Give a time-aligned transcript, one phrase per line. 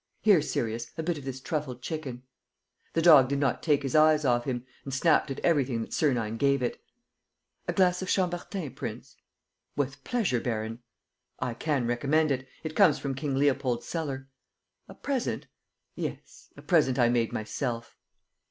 [0.23, 2.23] Here, Sirius, a bit of this truffled chicken!"
[2.93, 6.37] The dog did not take his eyes off him, and snapped at everything that Sernine
[6.37, 6.81] gave it.
[7.67, 9.15] "A glass of Chambertin, prince?"
[9.75, 10.79] "With pleasure, baron."
[11.39, 12.47] "I can recommend it.
[12.63, 14.27] It comes from King Leopold's cellar."
[14.87, 15.45] "A present?"
[15.93, 17.95] "Yes, a present I made myself."